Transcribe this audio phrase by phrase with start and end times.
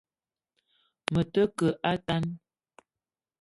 [1.13, 2.23] Me te ke a tan